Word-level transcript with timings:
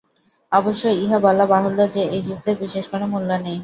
অবশ্য 0.51 0.83
ইহা 0.97 1.17
বলা 1.19 1.45
বাহুল্য 1.45 1.79
যে, 1.87 2.01
এই 2.15 2.21
যুক্তির 2.21 2.55
বিশেষ 2.59 2.85
কোন 2.91 3.01
মূল্য 3.05 3.29
নাই। 3.35 3.57